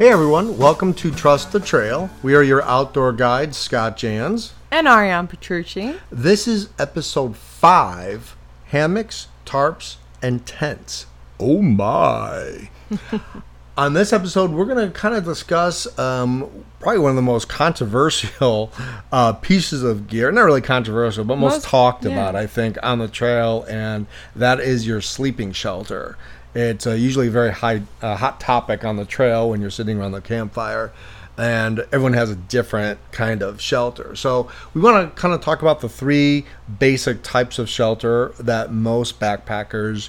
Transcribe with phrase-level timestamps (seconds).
[0.00, 2.08] Hey everyone, welcome to Trust the Trail.
[2.22, 4.54] We are your outdoor guides, Scott Jans.
[4.70, 5.94] And Ariane Petrucci.
[6.10, 8.34] This is episode five
[8.68, 11.04] hammocks, tarps, and tents.
[11.38, 12.70] Oh my.
[13.76, 17.50] On this episode, we're going to kind of discuss um, probably one of the most
[17.50, 18.72] controversial
[19.12, 20.32] uh, pieces of gear.
[20.32, 22.12] Not really controversial, but most, Most- talked yeah.
[22.12, 26.16] about, I think, on the trail, and that is your sleeping shelter.
[26.54, 29.98] It's uh, usually a very high, uh, hot topic on the trail when you're sitting
[29.98, 30.92] around the campfire,
[31.38, 34.16] and everyone has a different kind of shelter.
[34.16, 36.44] So we want to kind of talk about the three
[36.78, 40.08] basic types of shelter that most backpackers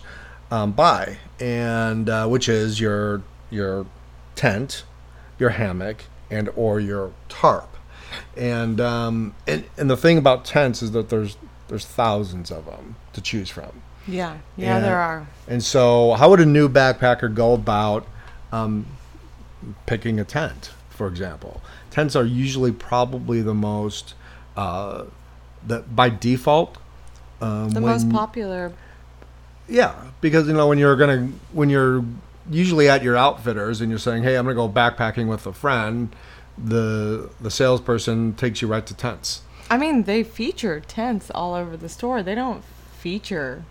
[0.50, 3.22] um, buy, and uh, which is your
[3.52, 3.86] your
[4.36, 4.84] tent,
[5.38, 7.70] your hammock, and or your tarp.
[8.36, 11.38] And um, and and the thing about tents is that there's
[11.68, 13.82] there's thousands of them to choose from.
[14.08, 15.28] Yeah, yeah, And- there are.
[15.52, 18.08] And so, how would a new backpacker go about
[18.54, 18.86] um,
[19.86, 21.62] picking a tent, for example?
[21.90, 24.14] Tents are usually probably the most,
[24.56, 25.04] uh,
[25.68, 26.78] that by default,
[27.42, 28.72] um, The when- most popular.
[29.68, 32.06] yeah, because you know when you're gonna when you're
[32.50, 36.16] usually at your outfitters and you're saying, "Hey, I'm gonna go backpacking with a friend,"
[36.58, 39.42] the the salesperson takes you right to tents.
[39.70, 42.24] I mean, they feature tents all over the store.
[42.24, 42.64] They don't
[42.98, 43.66] feature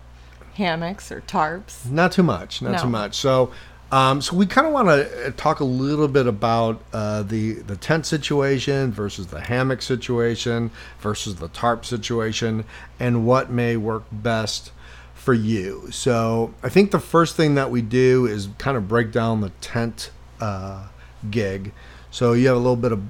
[0.55, 1.89] hammocks or tarps.
[1.89, 2.77] Not too much, not No.
[2.83, 3.15] too much.
[3.15, 3.51] So,
[3.91, 7.75] um, so we kind of want to talk a little bit about uh, the the
[7.75, 12.63] tent situation versus the hammock situation versus the tarp situation,
[12.99, 14.71] and what may work best
[15.13, 15.87] for you.
[15.91, 19.51] So, I think the first thing that we do is kind of break down the
[19.61, 20.87] tent uh,
[21.29, 21.73] gig,
[22.09, 23.01] so you have a little bit of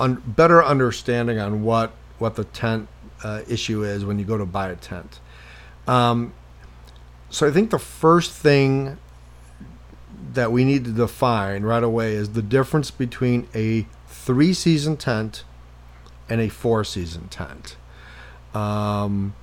[0.00, 2.88] un- better understanding on what what the tent
[3.22, 5.20] uh, issue is when you go to buy a tent.
[5.86, 6.32] Um,
[7.34, 8.96] so I think the first thing
[10.34, 15.42] that we need to define right away is the difference between a three season tent
[16.28, 17.76] and a four season tent.
[18.54, 19.34] Um,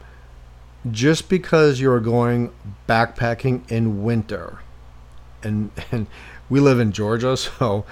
[0.89, 2.53] just because you're going
[2.87, 4.59] backpacking in winter,
[5.43, 6.07] and and
[6.49, 7.83] we live in Georgia, so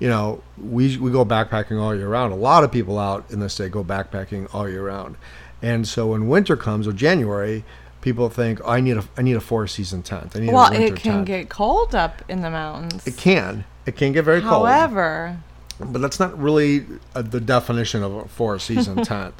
[0.00, 2.32] you know we we go backpacking all year round.
[2.32, 5.14] A lot of people out in the state go backpacking all year round,
[5.62, 7.64] and so when winter comes or January,
[8.04, 10.36] people think I need a I need a four season tent.
[10.36, 11.26] I need Well, a winter it can tent.
[11.26, 13.04] get cold up in the mountains.
[13.06, 14.68] it can it can get very cold.
[14.68, 15.38] However,
[15.80, 16.84] but that's not really
[17.14, 19.34] uh, the definition of a four season tent.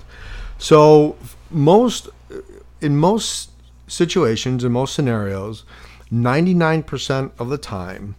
[0.59, 1.17] So
[1.51, 2.09] most
[2.81, 3.51] in most
[3.87, 5.65] situations in most scenarios,
[6.11, 8.17] 99% of the time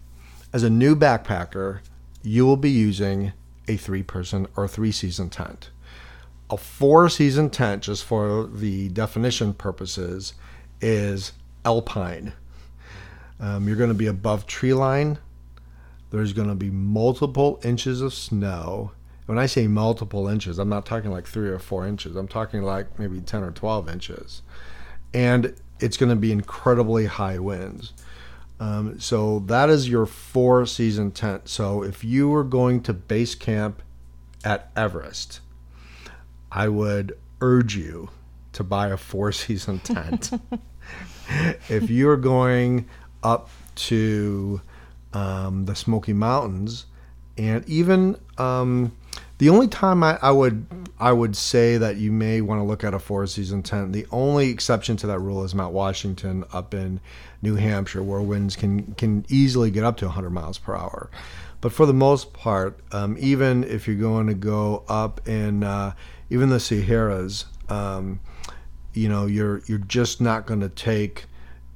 [0.54, 1.80] as a new backpacker,
[2.22, 3.34] you will be using
[3.68, 5.70] a three person or three season tent.
[6.50, 10.34] A four season tent just for the definition purposes
[10.82, 11.34] is
[11.64, 12.34] alpine.
[13.40, 15.18] Um, you're going to be above tree line
[16.16, 18.92] there's going to be multiple inches of snow.
[19.26, 22.16] When I say multiple inches, I'm not talking like three or four inches.
[22.16, 24.42] I'm talking like maybe 10 or 12 inches.
[25.14, 27.94] And it's going to be incredibly high winds.
[28.60, 31.50] Um, so that is your four season tent.
[31.50, 33.82] So if you were going to base camp
[34.46, 35.42] at Everest,
[36.56, 38.10] I would urge you
[38.54, 40.32] to buy a four season tent.
[41.70, 42.88] if you're going
[43.22, 44.62] up to
[45.14, 46.86] um, the Smoky Mountains,
[47.38, 48.96] and even um,
[49.40, 50.66] the only time I, I would
[50.98, 53.92] I would say that you may want to look at a four season tent.
[53.92, 57.02] The only exception to that rule is Mount Washington up in
[57.42, 61.10] New Hampshire, where winds can can easily get up to 100 miles per hour.
[61.60, 65.94] But for the most part, um, even if you're going to go up in uh,
[66.30, 68.20] even the Sierras, um,
[68.94, 71.26] you know you're you're just not going to take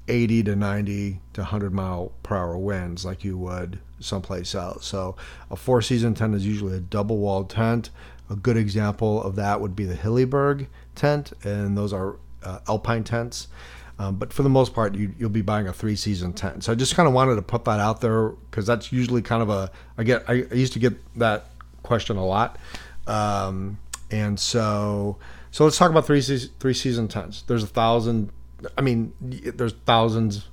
[0.07, 4.85] 80 to 90 to 100 mile per hour winds like you would someplace else.
[4.85, 5.15] So
[5.51, 7.91] a four season tent is usually a double walled tent.
[8.29, 13.03] A good example of that would be the Hilleberg tent, and those are uh, alpine
[13.03, 13.47] tents.
[13.97, 16.63] Um, but for the most part, you, you'll be buying a three season tent.
[16.63, 19.41] So I just kind of wanted to put that out there because that's usually kind
[19.41, 21.47] of a I get I, I used to get that
[21.83, 22.57] question a lot,
[23.07, 23.77] um,
[24.11, 25.17] and so
[25.51, 27.41] so let's talk about three three season tents.
[27.43, 28.31] There's a thousand.
[28.77, 30.47] I mean, there's thousands,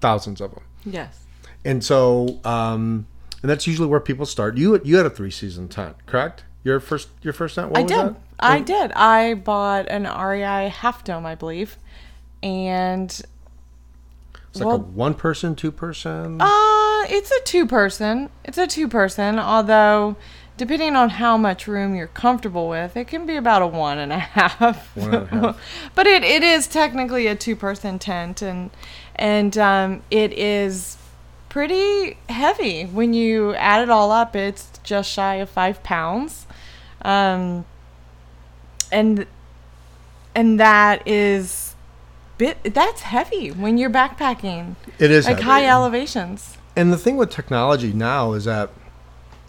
[0.00, 1.24] thousands of them, yes.
[1.64, 3.06] and so um,
[3.42, 4.56] and that's usually where people start.
[4.56, 6.44] You you had a three season tent, correct?
[6.64, 7.70] Your first your first tent.
[7.70, 7.98] What I did.
[7.98, 8.16] That?
[8.38, 8.92] I did.
[8.92, 11.78] I bought an REI half dome, I believe.
[12.42, 13.08] And
[14.50, 16.40] It's like a one person, two person.
[16.40, 18.30] uh it's a two person.
[18.44, 20.16] It's a two person, although
[20.56, 24.12] depending on how much room you're comfortable with, it can be about a one and
[24.12, 24.96] a half.
[24.96, 25.60] One and a half.
[25.94, 28.70] but it, it is technically a two person tent and
[29.16, 30.96] and um, it is
[31.48, 34.34] pretty heavy when you add it all up.
[34.34, 36.46] It's just shy of five pounds,
[37.02, 37.66] um,
[38.90, 39.26] and
[40.34, 41.74] and that is
[42.38, 45.44] bit that's heavy when you're backpacking It is like heavy.
[45.44, 46.56] high elevations.
[46.74, 48.70] And the thing with technology now is that,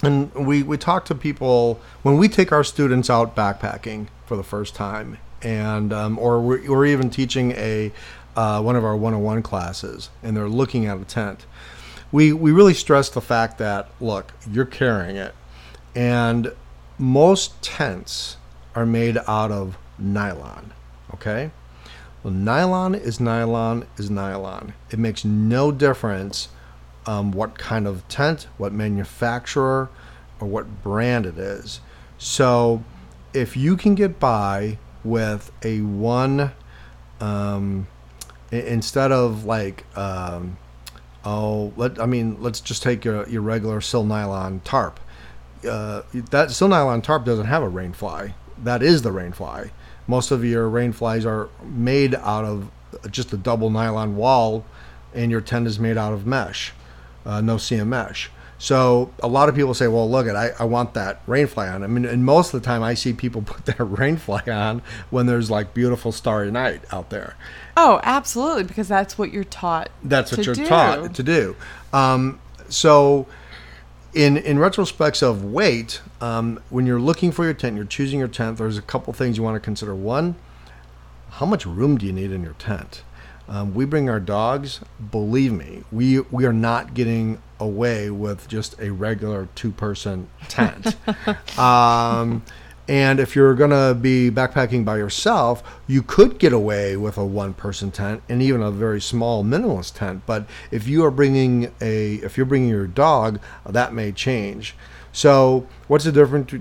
[0.03, 4.43] and we, we talk to people when we take our students out backpacking for the
[4.43, 7.91] first time, and um, or we're, we're even teaching a
[8.35, 11.45] uh, one of our 101 classes, and they're looking at a tent.
[12.11, 15.33] We we really stress the fact that look, you're carrying it,
[15.95, 16.53] and
[16.97, 18.37] most tents
[18.75, 20.73] are made out of nylon.
[21.13, 21.51] Okay.
[22.23, 24.73] Well, nylon is nylon is nylon.
[24.89, 26.47] It makes no difference
[27.05, 29.89] um, what kind of tent, what manufacturer,
[30.39, 31.81] or what brand it is.
[32.17, 32.83] So,
[33.33, 36.51] if you can get by with a one,
[37.19, 37.87] um,
[38.51, 40.57] instead of like, um,
[41.25, 44.99] oh, let I mean, let's just take your your regular sil nylon tarp.
[45.67, 48.35] Uh, that sil nylon tarp doesn't have a rain fly.
[48.61, 49.71] That is the rain fly.
[50.07, 52.69] Most of your rain flies are made out of
[53.09, 54.65] just a double nylon wall,
[55.13, 56.73] and your tent is made out of mesh,
[57.25, 58.29] uh, no-see-um mesh.
[58.63, 61.67] So a lot of people say, "Well, look at I, I want that rain fly
[61.67, 64.41] on." I mean, and most of the time I see people put that rain fly
[64.47, 67.35] on when there's like beautiful starry night out there.
[67.75, 69.89] Oh, absolutely, because that's what you're taught.
[70.01, 70.65] That's what you're do.
[70.65, 71.57] taught to do.
[71.91, 72.39] Um,
[72.69, 73.27] so,
[74.13, 78.29] in in retrospects of weight, um, when you're looking for your tent, you're choosing your
[78.29, 78.59] tent.
[78.59, 79.93] There's a couple things you want to consider.
[79.93, 80.35] One,
[81.31, 83.03] how much room do you need in your tent?
[83.47, 84.79] Um, we bring our dogs.
[85.11, 90.95] Believe me, we we are not getting away with just a regular two person tent.
[91.59, 92.43] um,
[92.87, 97.53] and if you're gonna be backpacking by yourself, you could get away with a one
[97.53, 100.23] person tent and even a very small minimalist tent.
[100.25, 104.75] But if you are bringing a if you're bringing your dog, that may change.
[105.13, 106.51] So what's the difference?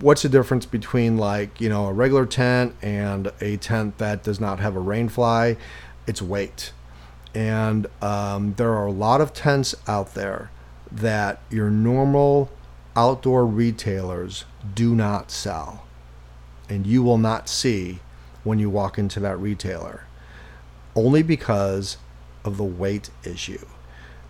[0.00, 4.40] What's the difference between like you know a regular tent and a tent that does
[4.40, 5.56] not have a rain fly?
[6.10, 6.72] It's weight,
[7.36, 10.50] and um, there are a lot of tents out there
[10.90, 12.50] that your normal
[12.96, 15.86] outdoor retailers do not sell,
[16.68, 18.00] and you will not see
[18.42, 20.02] when you walk into that retailer,
[20.96, 21.96] only because
[22.44, 23.64] of the weight issue.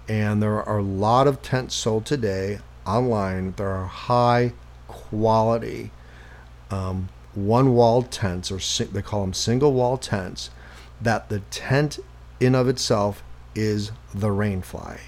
[0.07, 3.55] And there are a lot of tents sold today online.
[3.57, 4.53] There are high
[4.87, 5.93] quality
[6.71, 10.51] um, one wall tents, or si- they call them single wall tents,
[11.01, 11.99] that the tent
[12.39, 13.23] in of itself
[13.55, 14.99] is the rainfly.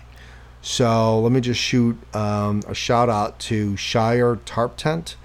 [0.61, 5.17] So let me just shoot um, a shout out to Shire Tarp Tent.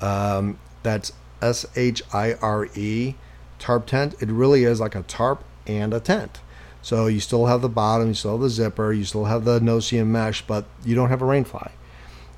[0.00, 3.14] Um, that's S H I R E
[3.58, 4.14] tarp tent.
[4.20, 6.40] It really is like a tarp and a tent.
[6.82, 9.60] So you still have the bottom, you still have the zipper, you still have the
[9.60, 11.70] no-see-um mesh, but you don't have a rainfly.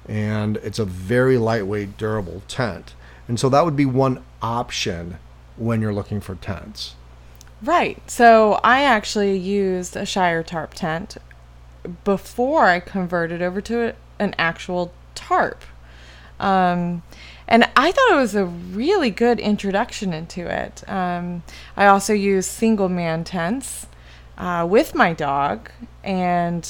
[0.08, 2.94] And it's a very lightweight, durable tent.
[3.28, 5.18] And so that would be one option
[5.56, 6.96] when you're looking for tents.
[7.62, 7.98] Right.
[8.10, 11.16] So I actually used a Shire tarp tent
[12.04, 15.64] before I converted over to a- an actual tarp.
[16.40, 17.02] Um,
[17.46, 20.88] and I thought it was a really good introduction into it.
[20.88, 21.42] Um,
[21.76, 23.86] I also used single man tents
[24.38, 25.70] uh, with my dog
[26.02, 26.66] and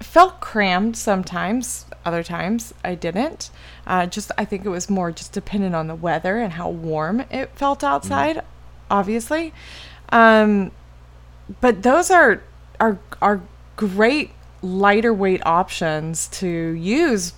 [0.00, 1.86] felt crammed sometimes.
[2.04, 3.50] Other times I didn't.
[3.86, 7.20] Uh, just I think it was more just dependent on the weather and how warm
[7.30, 8.42] it felt outside.
[8.90, 9.52] Obviously,
[10.12, 10.70] um,
[11.60, 12.42] but those are
[12.78, 13.40] are are
[13.76, 14.30] great
[14.62, 17.32] lighter weight options to use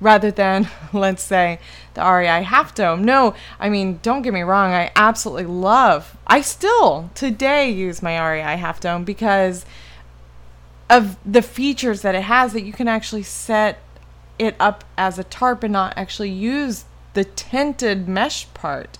[0.00, 1.58] rather than let's say
[1.94, 3.04] the REI half dome.
[3.04, 6.16] No, I mean don't get me wrong, I absolutely love.
[6.26, 9.64] I still today use my REI half dome because
[10.90, 13.78] of the features that it has that you can actually set
[14.38, 18.98] it up as a tarp and not actually use the tinted mesh part.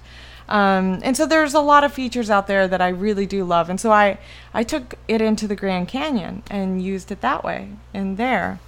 [0.48, 3.70] Um, and so there's a lot of features out there that I really do love.
[3.70, 4.18] And so I,
[4.52, 8.60] I took it into the Grand Canyon and used it that way in there.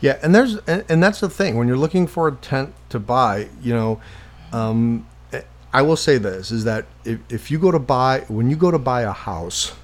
[0.00, 2.98] Yeah, and there's and, and that's the thing when you're looking for a tent to
[2.98, 4.00] buy, you know,
[4.52, 5.06] um,
[5.72, 8.70] I will say this is that if, if you go to buy when you go
[8.70, 9.74] to buy a house,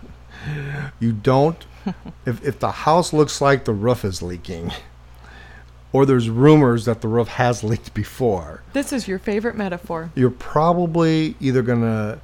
[1.00, 1.64] you don't
[2.26, 4.72] if if the house looks like the roof is leaking
[5.92, 10.10] or there's rumors that the roof has leaked before, This is your favorite metaphor.
[10.14, 12.18] you're probably either going to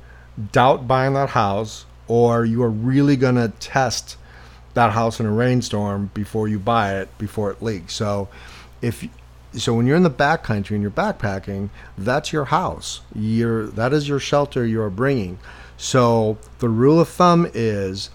[0.52, 4.16] doubt buying that house or you are really going to test
[4.74, 7.94] that house in a rainstorm before you buy it before it leaks.
[7.94, 8.28] So
[8.80, 9.06] if
[9.52, 13.00] so when you're in the backcountry and you're backpacking, that's your house.
[13.14, 15.38] You're that is your shelter you're bringing.
[15.76, 18.10] So the rule of thumb is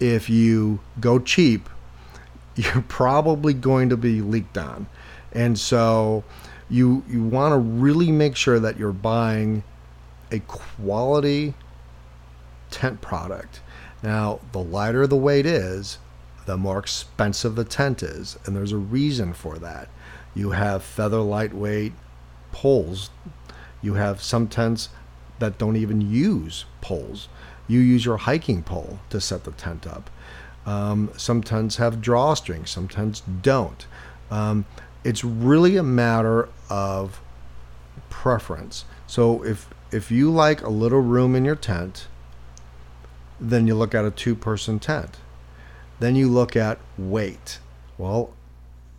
[0.00, 1.68] if you go cheap,
[2.56, 4.86] you're probably going to be leaked on.
[5.32, 6.24] And so
[6.70, 9.62] you you want to really make sure that you're buying
[10.30, 11.54] a quality
[12.70, 13.60] tent product.
[14.02, 15.98] Now, the lighter the weight is,
[16.46, 19.88] the more expensive the tent is, and there's a reason for that.
[20.34, 21.92] You have feather lightweight
[22.52, 23.10] poles.
[23.82, 24.88] You have some tents
[25.38, 27.28] that don't even use poles.
[27.66, 30.10] You use your hiking pole to set the tent up.
[30.66, 33.86] Um, some tents have drawstrings, some tents don't.
[34.30, 34.66] Um,
[35.08, 37.22] it's really a matter of
[38.10, 38.84] preference.
[39.06, 42.08] So if if you like a little room in your tent,
[43.40, 45.16] then you look at a two-person tent.
[45.98, 47.58] Then you look at weight.
[47.96, 48.34] Well,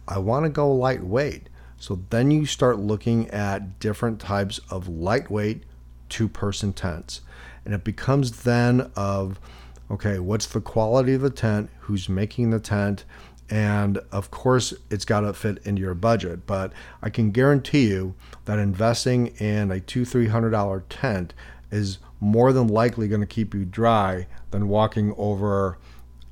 [0.07, 1.47] I want to go lightweight.
[1.77, 5.61] So then you start looking at different types of lightweight
[6.09, 7.21] two-person tents.
[7.63, 9.39] And it becomes then of
[9.91, 11.69] okay, what's the quality of the tent?
[11.81, 13.05] Who's making the tent?
[13.49, 16.45] And of course, it's got to fit into your budget.
[16.45, 18.15] But I can guarantee you
[18.45, 21.33] that investing in a two, three hundred dollar tent
[21.71, 25.77] is more than likely going to keep you dry than walking over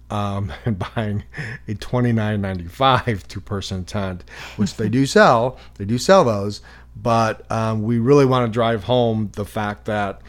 [0.10, 1.24] um, and buying
[1.68, 4.24] a twenty nine ninety five two person tent,
[4.58, 5.58] which they do sell.
[5.76, 6.62] They do sell those,
[6.96, 10.22] but um, we really want to drive home the fact that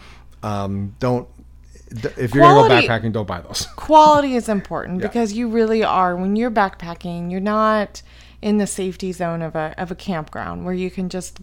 [0.42, 1.28] um, don't
[1.90, 3.66] if you're Quality- gonna go backpacking, don't buy those.
[3.76, 5.07] quality is important Yeah.
[5.07, 8.02] because you really are when you're backpacking you're not
[8.42, 11.38] in the safety zone of a of a campground where you can just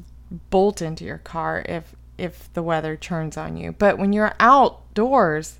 [0.50, 5.60] bolt into your car if if the weather turns on you but when you're outdoors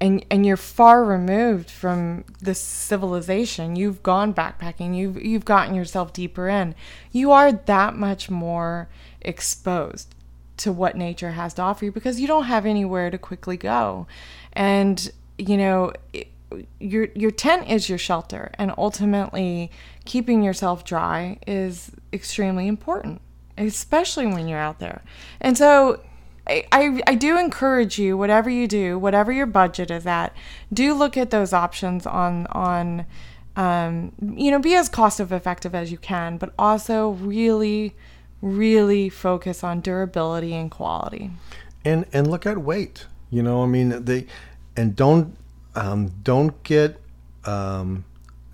[0.00, 6.12] and and you're far removed from the civilization you've gone backpacking you've you've gotten yourself
[6.12, 6.74] deeper in
[7.12, 8.88] you are that much more
[9.20, 10.14] exposed
[10.62, 14.06] to what nature has to offer you because you don't have anywhere to quickly go.
[14.52, 16.28] And you know it,
[16.80, 19.70] your your tent is your shelter and ultimately
[20.04, 23.20] keeping yourself dry is extremely important
[23.58, 25.02] especially when you're out there.
[25.40, 26.00] And so
[26.46, 30.34] I, I, I do encourage you whatever you do whatever your budget is at
[30.72, 33.06] do look at those options on on
[33.54, 37.94] um, you know be as cost effective as you can but also really
[38.42, 41.30] really focus on durability and quality
[41.84, 43.06] and and look at weight.
[43.30, 44.26] You know, I mean, they
[44.76, 45.36] and don't
[45.74, 47.00] um, don't get
[47.44, 48.04] um,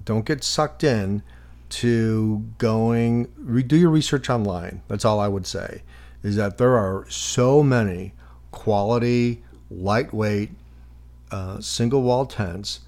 [0.04, 1.22] don't get sucked in
[1.70, 3.32] to going.
[3.36, 4.82] Re- do your research online.
[4.88, 5.82] That's all I would say.
[6.22, 8.12] Is that there are so many
[8.50, 10.50] quality, lightweight,
[11.30, 12.80] uh, single wall tents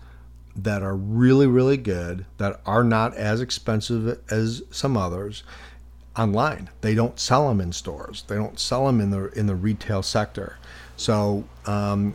[0.57, 5.45] that are really really good that are not as expensive as some others
[6.21, 6.69] online.
[6.83, 8.25] They don't sell them in stores.
[8.29, 10.59] They don't sell them in the in the retail sector.
[10.97, 12.13] So um,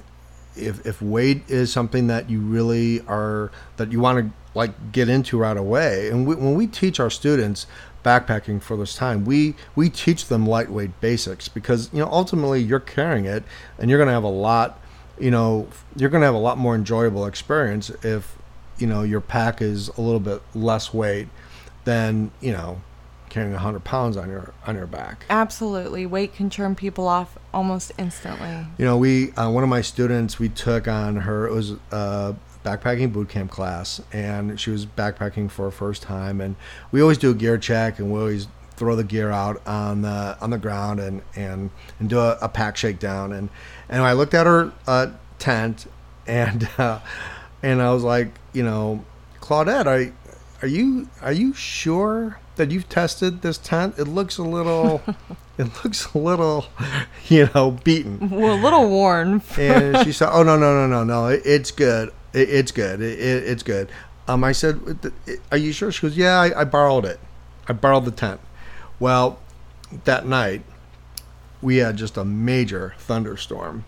[0.56, 5.10] if if weight is something that you really are that you want to like get
[5.10, 7.68] into right away, and we, when we teach our students
[8.04, 12.80] backpacking for this time, we we teach them lightweight basics because you know ultimately you're
[12.80, 13.44] carrying it,
[13.80, 14.80] and you're going to have a lot.
[15.20, 18.38] You know, you're going to have a lot more enjoyable experience if
[18.78, 21.28] you know your pack is a little bit less weight
[21.86, 22.82] than you know
[23.36, 25.26] carrying 100 pounds on your on your back.
[25.30, 26.06] Absolutely.
[26.06, 28.66] Weight can turn people off almost instantly.
[28.78, 32.34] You know we uh, one of my students we took on her it was a
[32.64, 36.56] backpacking boot camp class and she was backpacking for her first time and
[36.94, 40.38] we always do a gear check and we always throw the gear out on the
[40.40, 43.50] on the ground and and, and do a, a pack shakedown and
[43.90, 45.08] and I looked at her uh,
[45.40, 45.88] tent
[46.26, 47.02] and uh,
[47.62, 49.04] and I was like you know
[49.42, 50.14] Claudette are
[50.62, 53.96] are you are you sure that you've tested this tent?
[53.98, 55.02] It looks a little
[55.58, 56.66] it looks a little
[57.28, 58.30] you know beaten.
[58.30, 61.72] well a little worn And she said, "Oh no no no no no, it, it's
[61.72, 62.10] good.
[62.34, 63.02] It, it's good.
[63.02, 63.90] It, it, it's good."
[64.28, 64.80] Um, I said,
[65.52, 67.20] "Are you sure?" She goes, "Yeah, I, I borrowed it.
[67.68, 68.42] I borrowed the tent."
[69.00, 69.40] Well,
[70.06, 70.64] that night
[71.62, 73.86] we had just a major thunderstorm,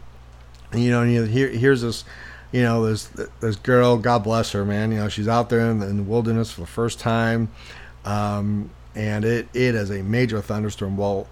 [0.72, 2.04] and you know, and you here here's this,
[2.52, 3.08] you know, this
[3.40, 4.92] this girl, God bless her, man.
[4.92, 7.50] You know, she's out there in the, in the wilderness for the first time,
[8.08, 10.98] um, and it it is a major thunderstorm.
[10.98, 11.28] Well,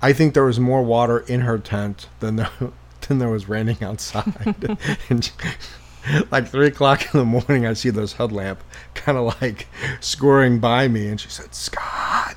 [0.00, 2.50] I think there was more water in her tent than there
[3.08, 5.30] than there was raining outside, and.
[6.30, 9.68] like three o'clock in the morning, I see this headlamp kind of like
[10.00, 12.36] scoring by me, and she said, "Scott,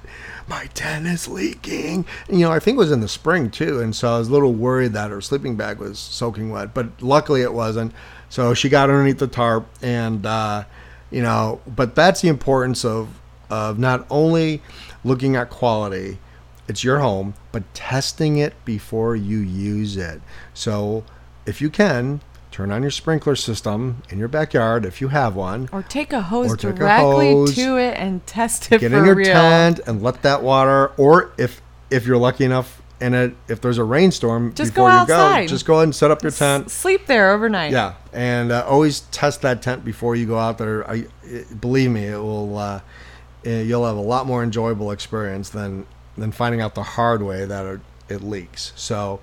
[0.50, 3.80] my tent is leaking." And, you know, I think it was in the spring too,
[3.80, 7.02] and so I was a little worried that her sleeping bag was soaking wet, but
[7.02, 7.94] luckily it wasn't.
[8.28, 10.66] So she got underneath the tarp, and uh,
[11.10, 13.08] you know, but that's the importance of
[13.54, 14.62] of not only
[15.04, 16.18] looking at quality,
[16.68, 20.22] it's your home, but testing it before you use it.
[20.54, 21.04] So
[21.46, 25.70] if you can, turn on your sprinkler system in your backyard if you have one.
[25.72, 28.98] Or take a hose take a directly hose, to it and test it Get for
[29.00, 29.34] in your real.
[29.34, 33.78] tent and let that water, or if if you're lucky enough in it, if there's
[33.78, 36.40] a rainstorm Just go before you go, just go ahead and set up your S-
[36.40, 36.72] tent.
[36.72, 37.72] sleep there overnight.
[37.72, 40.90] Yeah, and uh, always test that tent before you go out there.
[40.90, 42.58] I, it, believe me, it will.
[42.58, 42.80] Uh,
[43.44, 45.86] you'll have a lot more enjoyable experience than
[46.18, 48.72] than finding out the hard way that it, leaks.
[48.76, 49.20] So,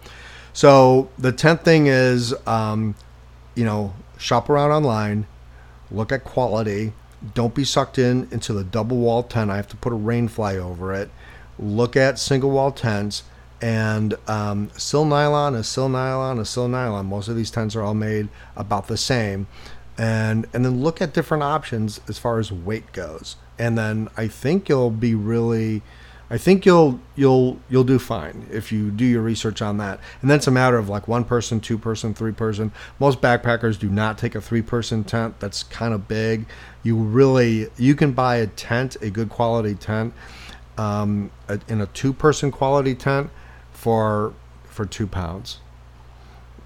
[0.53, 2.97] so the tent thing is, um,
[3.55, 5.27] you know, shop around online,
[5.91, 6.93] look at quality.
[7.35, 9.51] Don't be sucked in into the double wall tent.
[9.51, 11.11] I have to put a rain fly over it.
[11.59, 13.23] Look at single wall tents
[13.63, 17.07] and um, sil nylon is sil nylon is sil nylon.
[17.07, 19.47] Most of these tents are all made about the same,
[20.01, 23.37] and and then look at different options as far as weight goes.
[23.59, 25.83] And then I think you'll be really,
[26.31, 30.01] I think you'll you'll you'll do fine if you do your research on that.
[30.23, 32.73] And then it's a matter of like one person, two person, three person.
[32.99, 35.39] Most backpackers do not take a three person tent.
[35.39, 36.47] That's kind of big.
[36.83, 40.15] You really you can buy a tent, a good quality tent,
[40.79, 41.31] um,
[41.69, 43.29] in a two person quality tent
[43.71, 44.33] for
[44.65, 45.59] for two pounds,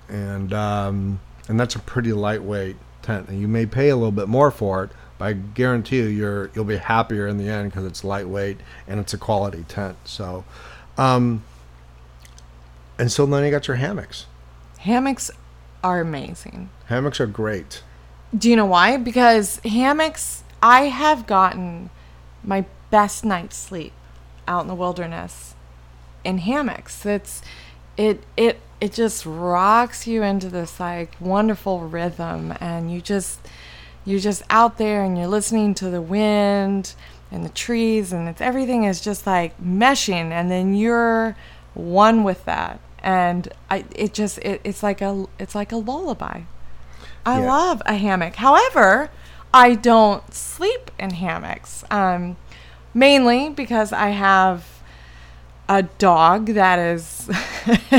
[0.08, 3.28] and um, and that's a pretty lightweight tent.
[3.28, 6.50] And you may pay a little bit more for it, but I guarantee you, you're
[6.54, 8.58] you'll be happier in the end because it's lightweight
[8.88, 9.96] and it's a quality tent.
[10.04, 10.44] So,
[10.98, 11.44] um,
[12.98, 14.26] and so then you got your hammocks.
[14.78, 15.30] Hammocks
[15.82, 16.70] are amazing.
[16.86, 17.82] Hammocks are great.
[18.36, 18.96] Do you know why?
[18.96, 21.90] Because hammocks, I have gotten
[22.42, 23.92] my best night's sleep
[24.48, 25.54] out in the wilderness
[26.24, 27.06] in hammocks.
[27.06, 27.42] It's
[27.96, 33.40] it it it just rocks you into this like wonderful rhythm and you just
[34.04, 36.94] you're just out there and you're listening to the wind
[37.32, 41.34] and the trees and it's everything is just like meshing and then you're
[41.72, 46.42] one with that and I it just it, it's like a it's like a lullaby.
[47.26, 47.46] I Yeah.
[47.50, 48.36] love a hammock.
[48.36, 49.10] However,
[49.52, 51.84] I don't sleep in hammocks.
[51.90, 52.36] Um,
[52.92, 54.66] mainly because I have
[55.68, 57.30] a dog that is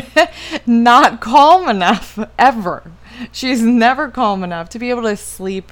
[0.66, 2.92] not calm enough ever.
[3.32, 5.72] She's never calm enough to be able to sleep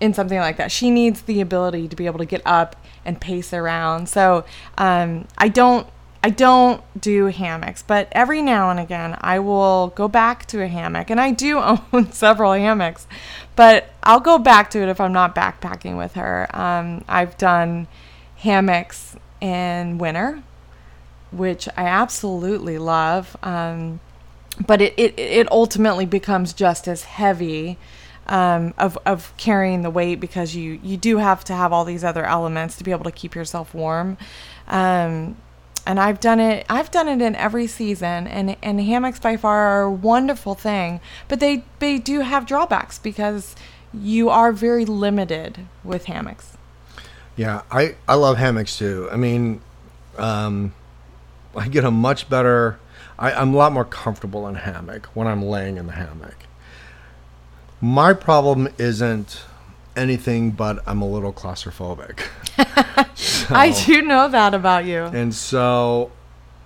[0.00, 0.72] in something like that.
[0.72, 4.08] She needs the ability to be able to get up and pace around.
[4.08, 4.44] So
[4.78, 5.86] um, I don't
[6.22, 10.68] I don't do hammocks, but every now and again I will go back to a
[10.68, 11.58] hammock, and I do
[11.92, 13.06] own several hammocks,
[13.56, 16.46] but I'll go back to it if I'm not backpacking with her.
[16.54, 17.88] Um, I've done
[18.36, 20.42] hammocks in winter,
[21.30, 23.36] which I absolutely love.
[23.42, 24.00] Um,
[24.66, 27.78] but it, it, it ultimately becomes just as heavy
[28.26, 32.04] um, of, of carrying the weight because you, you do have to have all these
[32.04, 34.18] other elements to be able to keep yourself warm.
[34.68, 35.36] Um,
[35.86, 36.66] and I've done it.
[36.68, 41.00] I've done it in every season, and and hammocks by far are a wonderful thing.
[41.26, 43.56] But they they do have drawbacks because
[43.92, 46.56] you are very limited with hammocks.
[47.34, 49.08] Yeah, I, I love hammocks too.
[49.10, 49.62] I mean,
[50.18, 50.74] um,
[51.56, 52.78] I get a much better.
[53.18, 56.36] I, I'm a lot more comfortable in hammock when I'm laying in the hammock.
[57.80, 59.42] My problem isn't
[59.96, 62.20] anything but I'm a little claustrophobic.
[63.16, 65.04] So- I do know that about you.
[65.04, 66.10] and so,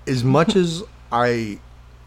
[0.06, 1.58] as much as I,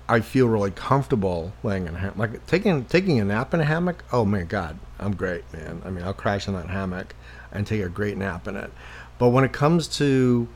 [0.10, 3.66] I feel really comfortable laying in a hammock, like taking taking a nap in a
[3.66, 4.04] hammock.
[4.12, 5.82] Oh my god, I'm great, man.
[5.86, 7.16] I mean, I'll crash in that hammock
[7.52, 8.72] and take a great nap in it.
[9.18, 10.48] But when it comes to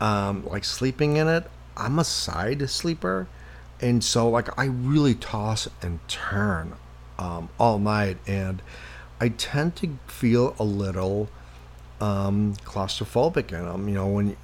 [0.00, 3.26] um, like sleeping in it, I'm a side sleeper,
[3.80, 6.74] and so like I really toss and turn
[7.18, 8.62] um, all night, and
[9.20, 11.28] I tend to feel a little
[12.00, 13.88] um, claustrophobic in them.
[13.88, 14.36] You know, when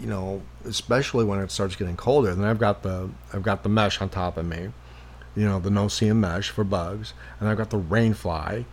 [0.00, 2.30] you know, especially when it starts getting colder.
[2.30, 4.70] And then I've got the I've got the mesh on top of me,
[5.36, 8.64] you know, the no-see-um mesh for bugs, and I've got the rain fly,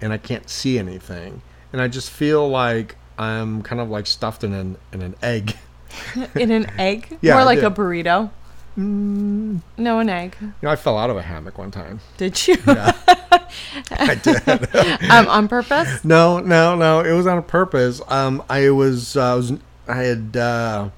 [0.00, 4.44] and I can't see anything, and I just feel like I'm kind of like stuffed
[4.44, 5.56] in an in an egg.
[6.34, 7.18] in an egg?
[7.20, 7.66] Yeah, More like did.
[7.66, 8.30] a burrito?
[8.78, 10.36] Mm, No, an egg.
[10.40, 12.00] you know, I fell out of a hammock one time.
[12.16, 12.56] Did you?
[12.66, 14.48] I did.
[15.10, 16.04] um, on purpose?
[16.04, 17.00] No, no, no.
[17.00, 18.00] It was on purpose.
[18.08, 19.52] Um, I was, uh, I was,
[19.88, 20.88] I had, uh,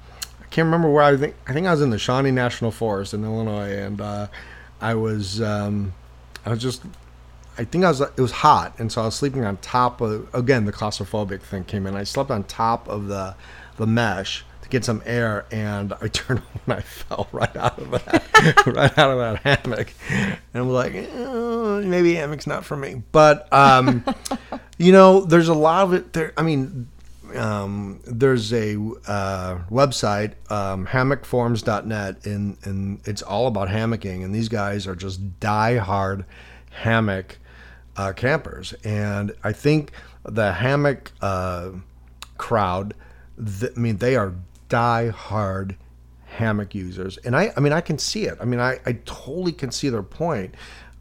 [0.41, 1.35] I can't remember where I think.
[1.47, 4.27] I think I was in the Shawnee National Forest in Illinois, and uh,
[4.79, 5.93] I was, um,
[6.45, 6.83] I was just,
[7.57, 8.01] I think I was.
[8.01, 10.33] It was hot, and so I was sleeping on top of.
[10.33, 11.95] Again, the claustrophobic thing came in.
[11.95, 13.35] I slept on top of the,
[13.77, 18.65] the mesh get some air, and I turned and I fell right out of that,
[18.65, 23.51] right out of that hammock, and I'm like, eh, maybe hammock's not for me, but.
[23.53, 24.03] Um,
[24.77, 26.33] you know, there's a lot of it there.
[26.35, 26.87] I mean,
[27.35, 28.73] um, there's a
[29.07, 34.23] uh, website, um, hammockforums.net, and, and it's all about hammocking.
[34.23, 36.25] And these guys are just die-hard
[36.71, 37.37] hammock
[37.95, 39.91] uh, campers, and I think
[40.23, 41.71] the hammock uh,
[42.37, 42.93] crowd,
[43.37, 44.33] th- I mean, they are
[44.73, 45.75] die-hard
[46.25, 48.39] hammock users, and I, I mean, I can see it.
[48.41, 50.55] I mean, I, I totally can see their point.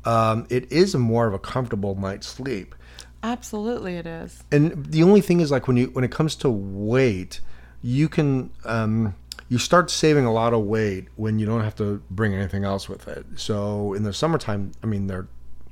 [0.04, 2.74] Um, it is more of a comfortable night's sleep.
[3.22, 4.44] Absolutely, it is.
[4.52, 7.40] And the only thing is, like when you when it comes to weight,
[7.80, 9.14] you can um,
[9.48, 12.86] you start saving a lot of weight when you don't have to bring anything else
[12.86, 13.24] with it.
[13.36, 15.28] So in the summertime, I mean, they're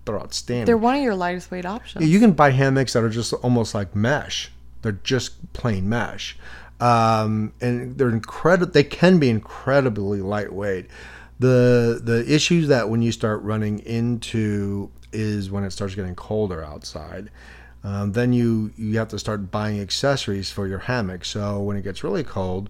[0.07, 0.65] they're outstanding.
[0.65, 2.09] They're one of your lightest weight options.
[2.09, 4.51] you can buy hammocks that are just almost like mesh.
[4.81, 6.39] They're just plain mesh,
[6.81, 8.73] um, and they're incredible.
[8.73, 10.87] They can be incredibly lightweight.
[11.39, 16.65] The the issues that when you start running into is when it starts getting colder
[16.65, 17.31] outside.
[17.83, 21.25] Um, then you you have to start buying accessories for your hammock.
[21.25, 22.69] So when it gets really cold,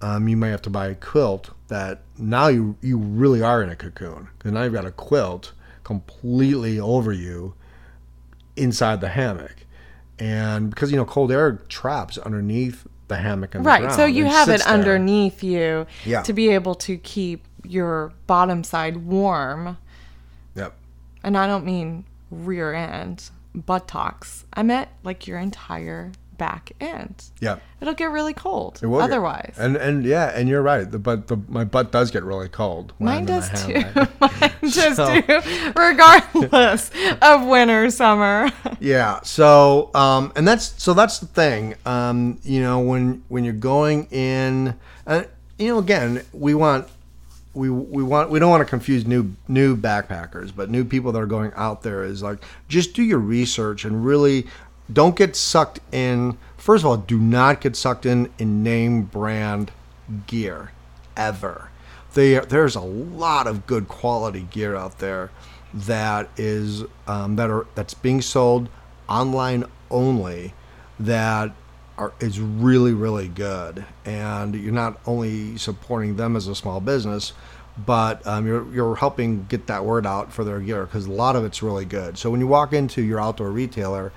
[0.00, 3.70] um, you may have to buy a quilt that now you you really are in
[3.70, 5.52] a cocoon because now you've got a quilt
[5.84, 7.54] completely over you
[8.56, 9.66] inside the hammock,
[10.18, 13.92] and because you know cold air traps underneath the hammock and the right.
[13.92, 14.68] So you have it there.
[14.74, 16.22] underneath you Yeah.
[16.22, 19.78] to be able to keep your bottom side warm.
[20.54, 20.74] Yep.
[21.24, 24.44] And I don't mean rear end, buttocks.
[24.52, 27.24] I meant like your entire back end.
[27.40, 27.58] Yeah.
[27.80, 29.54] It'll get really cold It will get- otherwise.
[29.58, 30.90] And and yeah, and you're right.
[30.90, 32.92] The butt the my butt does get really cold.
[32.98, 33.74] Mine does too.
[34.20, 35.40] Mine does So- too,
[35.76, 36.90] regardless
[37.22, 38.50] of winter, summer.
[38.80, 39.20] Yeah.
[39.22, 41.74] So, um, and that's so that's the thing.
[41.86, 44.74] Um, you know, when when you're going in,
[45.06, 45.22] uh,
[45.58, 46.86] you know, again, we want
[47.54, 51.18] we we want we don't want to confuse new new backpackers, but new people that
[51.20, 54.46] are going out there is like just do your research and really
[54.92, 56.38] don't get sucked in.
[56.56, 59.72] First of all, do not get sucked in in name brand
[60.26, 60.72] gear
[61.16, 61.70] ever.
[62.14, 65.30] They, there's a lot of good quality gear out there
[65.74, 68.68] that is um, that are that's being sold
[69.08, 70.54] online only
[70.98, 71.52] that
[71.98, 77.32] are is really really good and you're not only supporting them as a small business
[77.84, 81.36] but um, you're, you're helping get that word out for their gear because a lot
[81.36, 84.12] of it's really good so when you walk into your outdoor retailer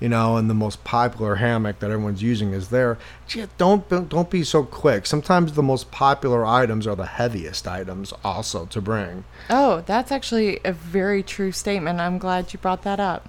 [0.00, 2.98] you know, and the most popular hammock that everyone's using is there.
[3.26, 5.06] Gee, don't don't be so quick.
[5.06, 9.24] Sometimes the most popular items are the heaviest items also to bring.
[9.50, 12.00] Oh, that's actually a very true statement.
[12.00, 13.28] I'm glad you brought that up.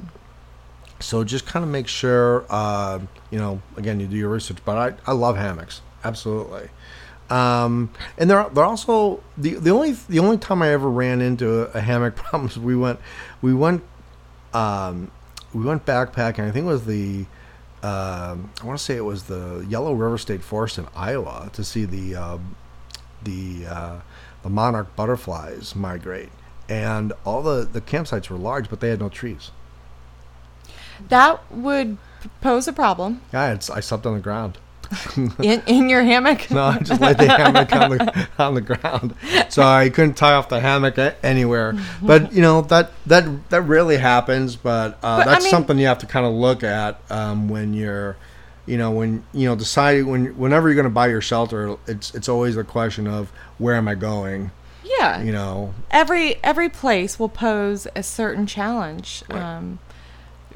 [0.99, 2.99] So just kind of make sure, uh,
[3.31, 4.57] you know, again, you do your research.
[4.65, 4.77] But
[5.07, 6.69] I, I love hammocks, absolutely.
[7.29, 11.61] Um, and they're they're also the the only the only time I ever ran into
[11.61, 12.99] a, a hammock problem is we went
[13.41, 13.83] we went
[14.53, 15.11] um,
[15.53, 16.47] we went backpacking.
[16.47, 17.25] I think it was the
[17.81, 21.63] um, I want to say it was the Yellow River State Forest in Iowa to
[21.63, 22.37] see the uh,
[23.23, 23.99] the uh,
[24.43, 26.29] the monarch butterflies migrate,
[26.67, 29.51] and all the the campsites were large, but they had no trees.
[31.07, 31.97] That would
[32.41, 34.57] pose a problem Yeah, it's, I slept on the ground.
[35.43, 36.49] in, in your hammock.
[36.51, 39.15] No, I just laid the hammock on the on the ground,
[39.49, 41.75] so I couldn't tie off the hammock anywhere.
[42.01, 44.55] But you know that that that rarely happens.
[44.55, 47.49] But, uh, But, I that's mean- something you have to kind of look at um,
[47.49, 48.17] when you're,
[48.65, 51.77] you know, when you know decide when whenever you're going to buy your shelter.
[51.87, 54.51] It's it's always a question of where am I going.
[54.83, 55.21] Yeah.
[55.21, 59.23] You know, every every place will pose a certain challenge.
[59.29, 59.41] Right.
[59.41, 59.79] Um,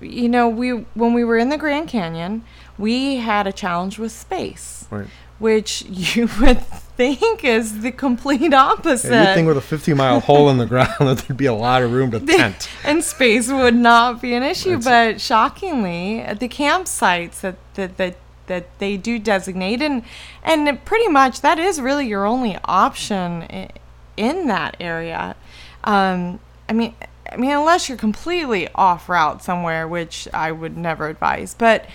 [0.01, 2.43] you know, we when we were in the Grand Canyon,
[2.77, 5.07] we had a challenge with space, right?
[5.39, 6.61] which you would
[6.95, 9.11] think is the complete opposite.
[9.11, 11.53] And you'd think with a 50 mile hole in the ground that there'd be a
[11.53, 12.69] lot of room to tent.
[12.83, 14.77] and space would not be an issue.
[14.77, 20.03] That's- but shockingly, the campsites that that that that they do designate, and
[20.43, 23.69] and pretty much that is really your only option in,
[24.17, 25.35] in that area.
[25.83, 26.95] Um, I mean.
[27.31, 31.55] I mean, unless you're completely off route somewhere, which I would never advise.
[31.55, 31.87] But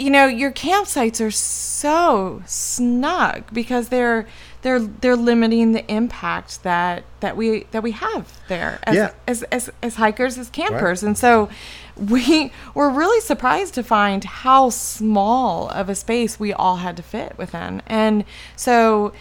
[0.00, 4.26] you know, your campsites are so snug because they're
[4.62, 9.10] they're they're limiting the impact that that we that we have there as Yeah.
[9.28, 11.02] as, as, as hikers as campers.
[11.02, 11.50] And so
[11.96, 17.02] we were really surprised to find how small of a space we all had to
[17.02, 17.82] fit within.
[17.86, 18.24] And
[18.56, 19.12] so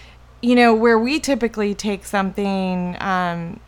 [0.42, 3.60] you know where we typically take something um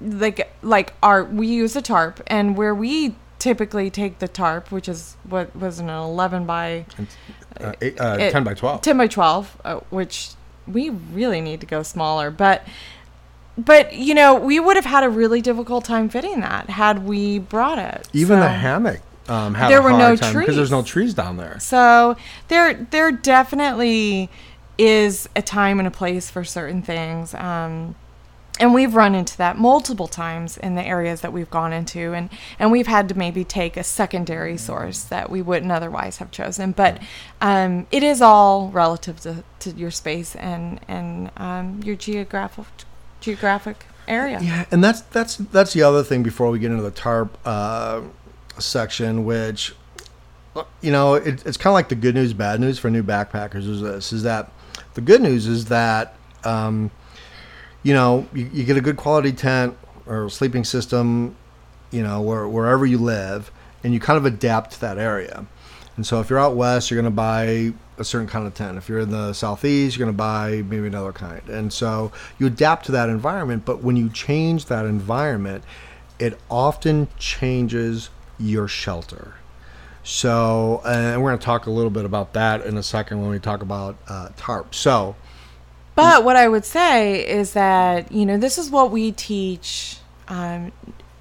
[0.00, 4.88] like like our we use a tarp and where we typically take the tarp which
[4.88, 6.84] is what was an 11 by
[7.60, 8.80] Uh, eight, uh, it- 10 by 12.
[8.82, 10.30] 10 by 12 uh, which
[10.68, 12.62] we really need to go smaller but
[13.58, 17.38] but you know we would have had a really difficult time fitting that had we
[17.40, 20.82] brought it Even the hammock um, had There a were no time because there's no
[20.82, 21.60] trees down there.
[21.60, 22.16] So
[22.48, 24.28] there there definitely
[24.76, 27.32] is a time and a place for certain things.
[27.34, 27.94] Um,
[28.60, 32.30] and we've run into that multiple times in the areas that we've gone into and
[32.58, 36.72] and we've had to maybe take a secondary source that we wouldn't otherwise have chosen
[36.72, 37.00] but
[37.40, 42.66] um, it is all relative to, to your space and and um, your geographic
[43.20, 46.90] geographic area Yeah, and that's that's that's the other thing before we get into the
[46.90, 48.02] tarp uh,
[48.58, 49.74] section, which
[50.80, 53.68] you know it, it's kind of like the good news, bad news for new backpackers.
[53.68, 54.50] Is this is that
[54.94, 56.90] the good news is that um,
[57.82, 61.36] you know you, you get a good quality tent or sleeping system,
[61.90, 63.50] you know where, wherever you live,
[63.84, 65.46] and you kind of adapt to that area.
[65.96, 68.78] And so if you're out west, you're going to buy a certain kind of tent.
[68.78, 71.46] If you're in the southeast, you're going to buy maybe another kind.
[71.48, 73.64] And so you adapt to that environment.
[73.66, 75.62] But when you change that environment,
[76.18, 79.34] it often changes your shelter.
[80.02, 83.30] So, and we're going to talk a little bit about that in a second when
[83.30, 84.74] we talk about uh, tarp.
[84.74, 85.16] So,
[86.00, 90.72] But what I would say is that, you know, this is what we teach, um,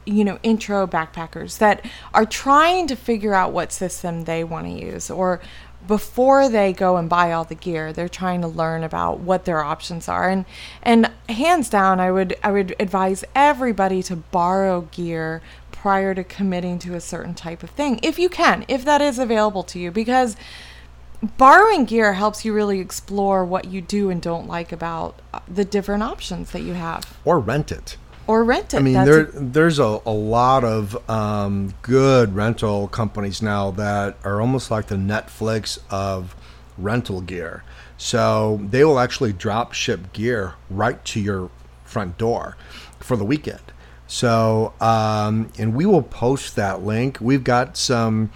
[0.05, 4.71] you know, intro backpackers that are trying to figure out what system they want to
[4.71, 5.41] use or
[5.87, 9.61] before they go and buy all the gear they're trying to learn about what their
[9.61, 10.29] options are.
[10.29, 10.45] And
[10.83, 16.79] and hands down i would i would advise everybody to borrow gear prior to committing
[16.79, 19.91] to a certain type of thing if you can if that is available to you
[19.91, 20.35] because
[21.37, 25.65] borrowing gear helps you really explore what you do and don't like about uh, the
[25.65, 27.97] different options that you have or rent it.
[28.27, 28.77] or rent it.
[28.77, 33.71] I mean, That's there a- there's a, a lot of um, good rental companies now
[33.71, 36.35] that are almost like the Netflix of
[36.77, 37.63] rental gear.
[37.97, 41.49] So they will actually drop ship gear right to your
[41.83, 42.55] front door
[42.99, 43.59] for the weekend.
[44.07, 47.17] So um, and we will post that link.
[47.19, 48.31] We've got some.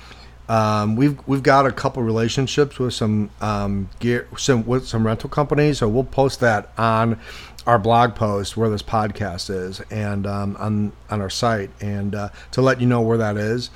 [0.49, 5.29] Um, we've we've got a couple relationships with some um, gear some with some rental
[5.29, 7.19] companies, so we'll post that on
[7.65, 12.29] our blog post where this podcast is and um, on on our site and uh,
[12.51, 13.69] to let you know where that is.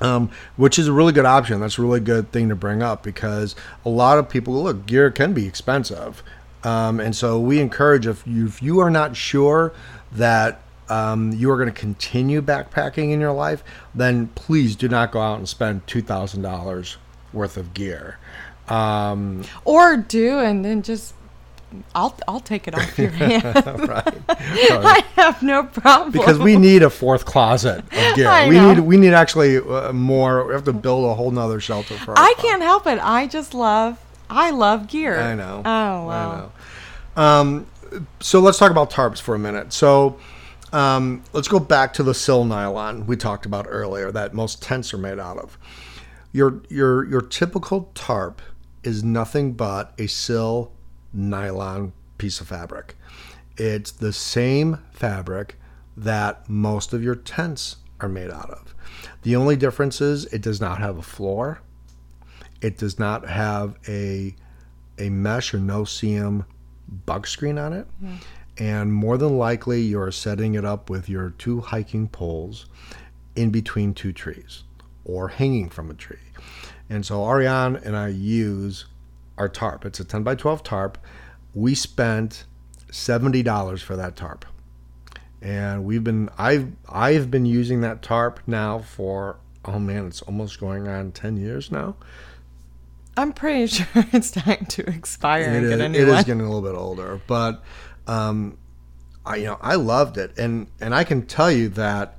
[0.00, 1.60] Um, which is a really good option.
[1.60, 5.12] That's a really good thing to bring up because a lot of people look gear
[5.12, 6.24] can be expensive,
[6.64, 9.72] um, and so we encourage if you if you are not sure
[10.10, 13.62] that um, you are going to continue backpacking in your life,
[13.94, 16.96] then please do not go out and spend two thousand dollars
[17.32, 18.18] worth of gear.
[18.68, 21.14] Um, or do and then just
[21.94, 23.44] I'll I'll take it off your hands.
[23.88, 24.24] right?
[24.28, 28.28] I have no problem because we need a fourth closet of gear.
[28.28, 28.74] I we know.
[28.74, 30.46] need we need actually uh, more.
[30.46, 32.14] We have to build a whole nother shelter for.
[32.16, 32.98] I can't help it.
[33.02, 33.98] I just love
[34.32, 35.18] I love gear.
[35.18, 35.62] I know.
[35.64, 36.50] Oh wow.
[37.16, 37.22] I know.
[37.22, 37.66] Um,
[38.20, 39.72] so let's talk about tarps for a minute.
[39.72, 40.18] So
[40.72, 44.92] um, let's go back to the sil nylon we talked about earlier that most tents
[44.94, 45.58] are made out of.
[46.32, 48.40] Your your your typical tarp
[48.82, 50.72] is nothing but a sil
[51.12, 52.96] nylon piece of fabric.
[53.56, 55.58] It's the same fabric
[55.96, 58.74] that most of your tents are made out of.
[59.22, 61.60] The only difference is it does not have a floor.
[62.60, 64.34] It does not have a
[64.98, 66.44] a mesh or no-see-um
[67.06, 67.86] bug screen on it.
[68.58, 72.66] And more than likely, you're setting it up with your two hiking poles
[73.34, 74.62] in between two trees
[75.04, 76.18] or hanging from a tree.
[76.90, 78.84] And so Ariane and I use
[79.38, 79.84] our tarp.
[79.86, 80.98] It's a 10 by 12 tarp.
[81.54, 82.44] We spent
[82.90, 84.44] $70 for that tarp.
[85.40, 90.60] And we've been I've I've been using that tarp now for oh man, it's almost
[90.60, 91.96] going on 10 years now.
[93.16, 96.12] I'm pretty sure it's time to expire It and is, get a it new is
[96.14, 96.24] one.
[96.24, 97.62] getting a little bit older, but
[98.06, 98.58] um,
[99.24, 102.18] I you know I loved it, and and I can tell you that.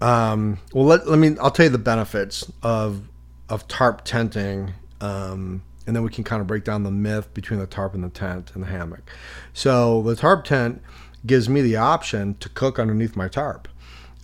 [0.00, 1.36] Um, well, let, let me.
[1.40, 3.08] I'll tell you the benefits of
[3.48, 7.60] of tarp tenting, um, and then we can kind of break down the myth between
[7.60, 9.10] the tarp and the tent and the hammock.
[9.52, 10.82] So the tarp tent
[11.24, 13.68] gives me the option to cook underneath my tarp,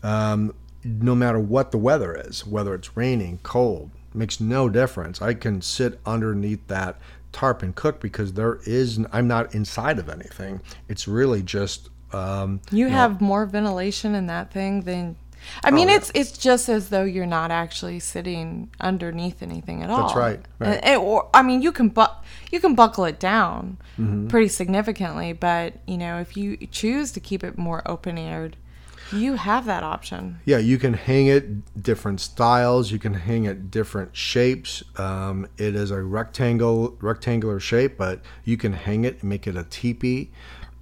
[0.03, 5.23] um, no matter what the weather is, whether it's raining, cold, makes no difference.
[5.23, 6.99] I can sit underneath that
[7.33, 10.61] tarp and cook because there is I'm not inside of anything.
[10.88, 15.17] It's really just um, You have more ventilation in that thing than
[15.62, 15.97] I mean Oh, yeah.
[15.99, 20.09] it's it's just as though you're not actually sitting underneath anything at all.
[20.09, 20.97] That's right, right.
[20.97, 22.17] Or, I mean you can bu-
[22.51, 24.29] you can buckle it down Mm-hmm.
[24.29, 28.57] pretty significantly, but you know, if you choose to keep it more open aired,
[29.12, 30.40] you have that option.
[30.44, 32.90] Yeah, you can hang it different styles.
[32.90, 34.83] You can hang it different shapes.
[34.97, 39.57] Um, it is a rectangle, rectangular shape, but you can hang it and make it
[39.57, 40.31] a teepee.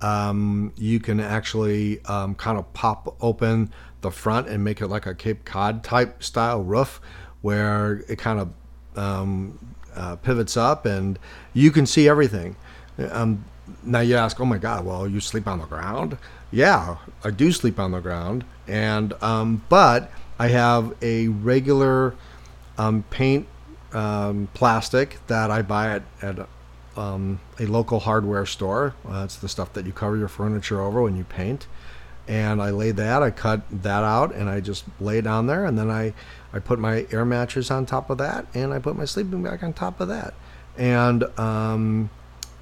[0.01, 5.07] Um, you can actually um, kind of pop open the front and make it like
[5.07, 7.01] a Cape Cod type style roof,
[7.41, 8.53] where it kind of
[8.97, 9.59] um,
[9.95, 11.19] uh, pivots up and
[11.55, 12.57] you can see everything.
[13.11, 13.45] Um,
[13.83, 16.19] now you ask, oh my God, well, you sleep on the ground?
[16.57, 22.15] Yeah, I do sleep on the ground, and um, but I have a regular
[22.79, 23.47] um, paint
[23.93, 26.49] um, plastic that I buy at, at
[26.97, 28.95] um, a local hardware store.
[29.07, 31.67] Uh, it's the stuff that you cover your furniture over when you paint.
[32.27, 35.67] And I lay that, I cut that out, and I just lay it on there,
[35.67, 36.15] and then I,
[36.55, 39.63] I put my air mattress on top of that, and I put my sleeping bag
[39.63, 40.33] on top of that,
[40.79, 42.09] and um,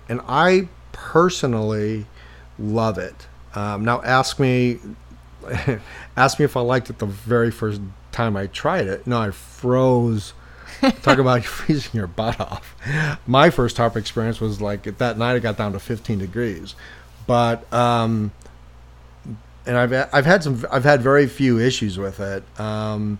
[0.08, 2.06] and I personally
[2.58, 3.28] love it.
[3.54, 4.78] Um, now ask me,
[6.16, 7.80] ask me if I liked it the very first
[8.12, 9.06] time I tried it.
[9.06, 10.32] No, I froze.
[11.02, 12.74] Talk about freezing your butt off.
[13.26, 15.34] My first tarp experience was like that night.
[15.34, 16.74] I got down to 15 degrees,
[17.26, 18.32] but um,
[19.66, 22.42] and I've I've had some I've had very few issues with it.
[22.60, 23.18] Um,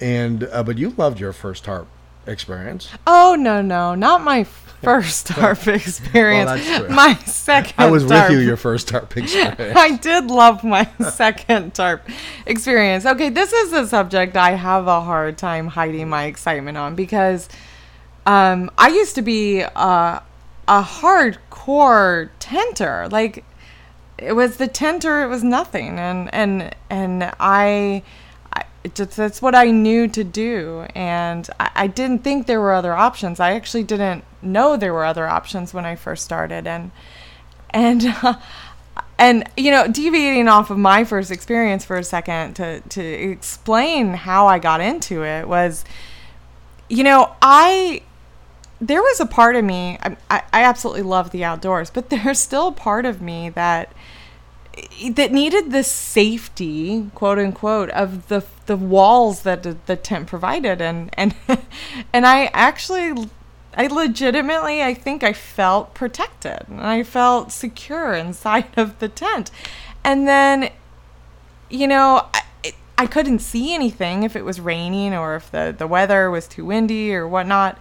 [0.00, 1.86] and uh, but you loved your first tarp
[2.26, 2.90] experience.
[3.06, 4.44] Oh no no, not my
[4.84, 6.50] first tarp experience.
[6.50, 7.74] Well, my second.
[7.78, 8.30] I was tarp.
[8.30, 9.76] with you your first tarp experience.
[9.76, 12.08] I did love my second tarp
[12.46, 13.06] experience.
[13.06, 17.48] Okay, this is a subject I have a hard time hiding my excitement on because
[18.26, 20.22] um, I used to be a,
[20.68, 23.08] a hardcore tenter.
[23.10, 23.44] Like
[24.18, 28.02] it was the tenter, it was nothing, and and and I.
[28.92, 32.92] Just, that's what I knew to do, and I, I didn't think there were other
[32.92, 33.40] options.
[33.40, 36.90] I actually didn't know there were other options when I first started, and
[37.70, 38.34] and uh,
[39.18, 44.14] and you know deviating off of my first experience for a second to to explain
[44.14, 45.84] how I got into it was
[46.88, 48.02] you know I
[48.80, 52.38] there was a part of me I, I, I absolutely love the outdoors but there's
[52.38, 53.92] still a part of me that
[55.10, 61.10] that needed the safety quote unquote of the the walls that the, tent provided and
[61.14, 61.34] and
[62.12, 63.28] and I actually
[63.76, 69.50] I legitimately, I think I felt protected and I felt secure inside of the tent.
[70.04, 70.70] And then,
[71.70, 72.42] you know, I,
[72.96, 76.64] I couldn't see anything if it was raining or if the, the weather was too
[76.64, 77.78] windy or whatnot.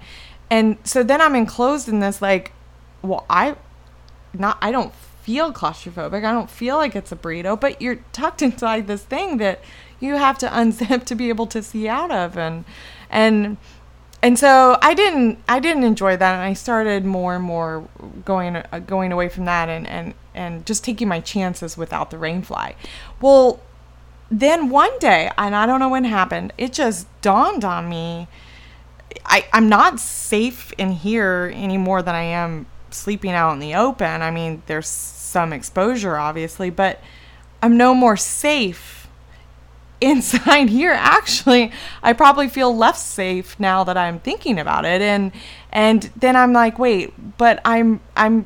[0.49, 2.53] And so then I'm enclosed in this, like,
[3.01, 3.55] well, I
[4.33, 6.25] not, I don't feel claustrophobic.
[6.25, 9.61] I don't feel like it's a burrito, but you're tucked inside this thing that
[9.99, 12.38] you have to unzip to be able to see out of.
[12.38, 12.65] And,
[13.10, 13.58] and,
[14.23, 17.86] and so I didn't I didn't enjoy that, and I started more and more
[18.23, 22.15] going uh, going away from that, and and and just taking my chances without the
[22.15, 22.75] rainfly.
[23.19, 23.60] Well,
[24.32, 28.29] then one day, and I don't know when happened, it just dawned on me.
[29.25, 33.75] I, I'm not safe in here any more than I am sleeping out in the
[33.75, 34.21] open.
[34.21, 37.01] I mean, there's some exposure, obviously, but
[37.62, 39.02] I'm no more safe
[40.03, 45.01] inside here actually i probably feel less safe now that i'm thinking about it.
[45.01, 45.31] And
[45.71, 48.45] and then i'm like wait but i'm i'm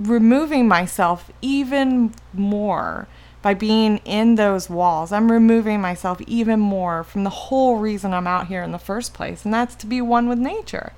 [0.00, 3.06] removing myself even more
[3.40, 5.10] by being in those walls.
[5.10, 9.14] I'm removing myself even more from the whole reason i'm out here in the first
[9.14, 9.44] place.
[9.44, 10.92] And that's to be one with nature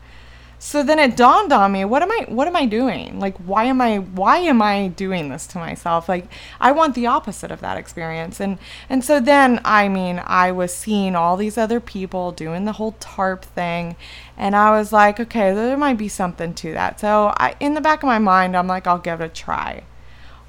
[0.59, 3.21] so then it dawned on me what am i what am i doing?
[3.21, 6.09] Like why am i why am i doing this to myself?
[6.09, 6.27] Like
[6.61, 8.41] i want the opposite of that experience.
[8.41, 12.73] And and so then i mean i was seeing all these other people doing the
[12.73, 13.97] whole tarp thing.
[14.37, 17.01] And i was like okay there might be something to that.
[17.01, 19.85] So i in the back of my mind i'm like i'll give it a try.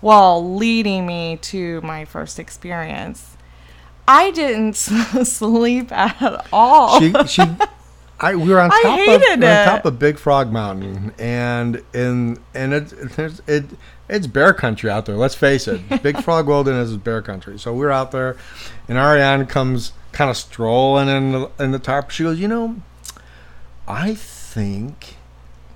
[0.01, 3.35] Well leading me to my first experience
[4.07, 4.75] i didn't
[5.25, 6.99] sleep at all.
[6.99, 7.43] she she
[8.19, 11.13] I we were on top of hated we were on top of Big Frog Mountain,
[11.19, 13.65] and in and it, it's it
[14.07, 15.15] it's bear country out there.
[15.15, 17.59] Let's face it, Big Frog Wilderness is bear country.
[17.59, 18.37] So we're out there,
[18.87, 22.09] and Ariane comes kind of strolling in the, in the tarp.
[22.09, 22.77] She goes, you know,
[23.87, 25.17] I think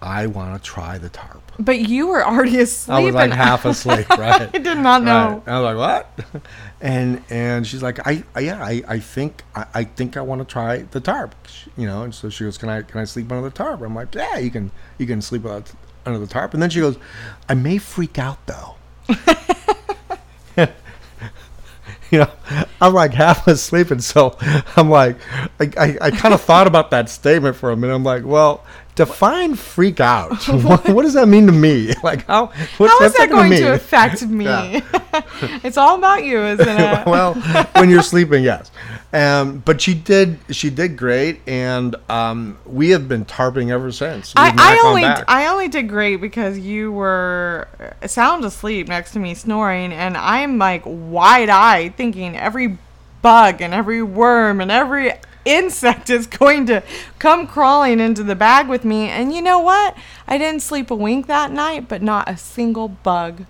[0.01, 1.48] I want to try the tarp.
[1.59, 4.49] But you were already asleep I was like half asleep, right?
[4.53, 5.43] I did not know.
[5.45, 5.53] Right.
[5.53, 6.43] I was like, what?
[6.81, 10.39] And and she's like, I, I yeah, I, I think I, I think I want
[10.39, 11.35] to try the tarp,
[11.77, 12.03] you know.
[12.03, 13.81] And so she goes, can I can I sleep under the tarp?
[13.81, 16.53] I'm like, yeah, you can you can sleep under the tarp.
[16.53, 16.97] And then she goes,
[17.49, 18.75] I may freak out though.
[22.11, 22.31] you know,
[22.81, 24.37] I'm like half asleep, and so
[24.75, 25.17] I'm like,
[25.59, 27.93] I, I, I kind of thought about that statement for a minute.
[27.93, 28.65] I'm like, well,
[28.99, 30.43] define freak out.
[30.63, 31.93] what, what does that mean to me?
[32.03, 32.47] Like, how?
[32.77, 34.45] What's How is that gonna to affect me?
[34.45, 34.81] Yeah.
[35.63, 37.05] it's all about you, isn't it?
[37.05, 37.35] well,
[37.75, 38.71] when you're sleeping, yes.
[39.13, 40.39] Um, but she did.
[40.49, 44.33] She did great, and um, we have been tarping ever since.
[44.35, 45.03] I, I only.
[45.03, 47.67] I only did great because you were
[48.07, 52.77] sound asleep next to me snoring, and I'm like wide eyed thinking every
[53.21, 55.13] bug and every worm and every
[55.45, 56.83] insect is going to
[57.17, 59.07] come crawling into the bag with me.
[59.07, 59.95] And you know what?
[60.27, 63.45] I didn't sleep a wink that night, but not a single bug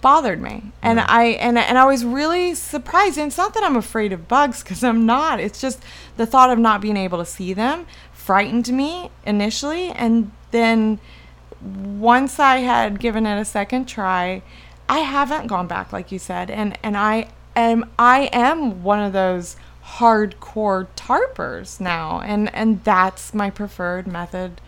[0.00, 0.72] bothered me.
[0.82, 3.16] And I and and I was really surprised.
[3.16, 5.40] And it's not that I'm afraid of bugs cuz I'm not.
[5.40, 5.80] It's just
[6.16, 11.00] the thought of not being able to see them frightened me initially and then
[11.60, 14.42] once I had given it a second try,
[14.88, 16.50] I haven't gone back like you said.
[16.50, 19.56] And and I am I am one of those
[19.98, 24.60] hardcore tarpers now and and that's my preferred method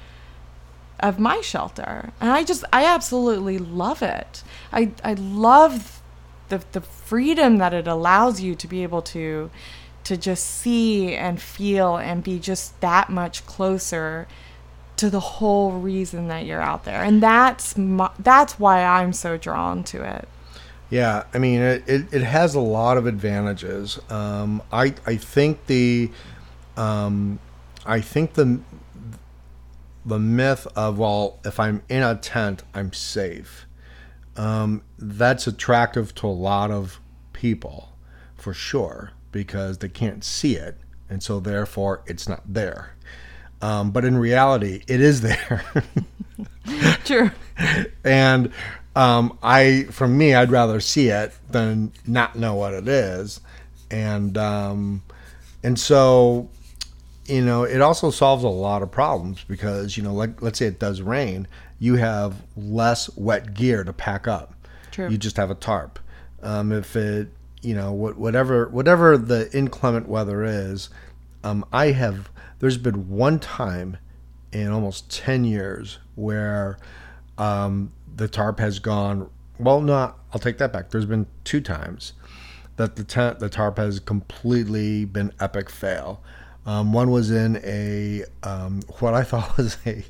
[1.00, 2.12] of my shelter.
[2.20, 4.42] And i just i absolutely love it.
[4.72, 6.02] I i love
[6.50, 9.50] the the freedom that it allows you to be able to
[10.04, 14.28] to just see and feel and be just that much closer
[14.96, 17.02] to the whole reason that you're out there.
[17.02, 20.28] And that's my, that's why i'm so drawn to it
[20.94, 23.98] Yeah, I mean, it, it, it has a lot of advantages.
[24.10, 26.08] Um, I I think the
[26.76, 27.40] um,
[27.84, 28.60] I think the
[30.06, 33.66] the myth of well, if I'm in a tent, I'm safe.
[34.36, 37.00] Um, that's attractive to a lot of
[37.32, 37.96] people,
[38.36, 40.78] for sure, because they can't see it,
[41.10, 42.94] and so therefore it's not there.
[43.60, 45.64] Um, but in reality, it is there.
[47.04, 47.32] true
[48.04, 48.50] and
[48.96, 53.40] um, I, for me, I'd rather see it than not know what it is,
[53.90, 55.02] and um,
[55.62, 56.48] and so,
[57.26, 60.66] you know, it also solves a lot of problems because you know, like let's say
[60.66, 61.48] it does rain,
[61.80, 64.54] you have less wet gear to pack up.
[64.92, 65.08] True.
[65.08, 65.98] You just have a tarp.
[66.42, 67.28] Um, if it,
[67.62, 70.88] you know, whatever whatever the inclement weather is,
[71.42, 72.30] um, I have.
[72.60, 73.98] There's been one time
[74.52, 76.78] in almost ten years where
[77.36, 79.28] um, the tarp has gone.
[79.58, 80.90] Well, no, I'll take that back.
[80.90, 82.12] There's been two times
[82.76, 86.22] that the tent, the tarp has completely been epic fail.
[86.66, 90.02] Um, one was in a um, what I thought was a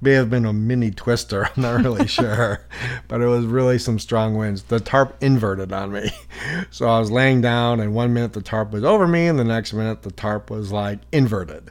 [0.00, 1.44] may have been a mini twister.
[1.44, 2.66] I'm not really sure,
[3.08, 4.64] but it was really some strong winds.
[4.64, 6.10] The tarp inverted on me,
[6.70, 9.44] so I was laying down, and one minute the tarp was over me, and the
[9.44, 11.70] next minute the tarp was like inverted,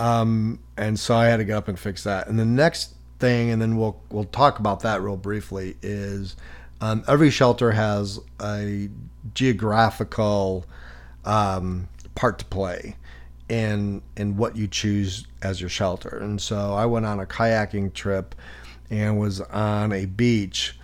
[0.00, 2.26] um, and so I had to get up and fix that.
[2.26, 5.76] And the next thing, and then we'll we'll talk about that real briefly.
[5.80, 6.36] Is
[6.80, 8.90] um, every shelter has a
[9.32, 10.66] geographical
[11.24, 12.96] um, part to play
[13.48, 16.18] in in what you choose as your shelter.
[16.18, 18.34] And so I went on a kayaking trip
[18.90, 20.76] and was on a beach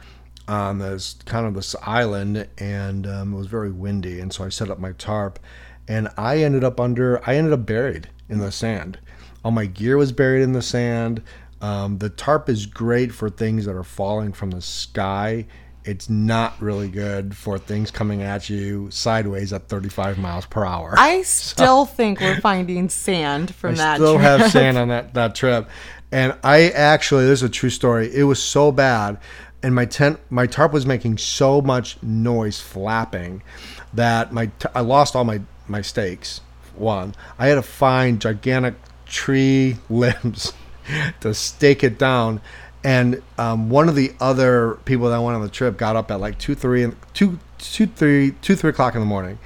[0.47, 4.21] on this kind of this island, and um, it was very windy.
[4.21, 5.41] And so I set up my tarp,
[5.89, 7.21] and I ended up under.
[7.29, 8.99] I ended up buried in the sand.
[9.45, 11.23] All my gear was buried in the sand.
[11.61, 15.47] Um, the tarp is great for things that are falling from the sky.
[15.85, 20.95] It's not really good for things coming at you sideways at 35 miles per hour.
[20.99, 23.95] i still think we're finding sand from that.
[23.95, 24.41] I that still trip.
[24.41, 25.69] have sand on that, that trip.
[26.13, 28.15] And I actually, this is a true story.
[28.15, 29.19] It was so bad,
[29.63, 33.43] and my tent, my tarp was making so much noise flapping
[33.93, 36.41] that my t- I lost all my my stakes.
[36.77, 40.53] One, I had to find gigantic tree limbs
[41.21, 42.41] to stake it down.
[42.85, 46.21] And um, one of the other people that went on the trip got up at
[46.21, 49.39] like two, three, two, two, three, two, three o'clock in the morning,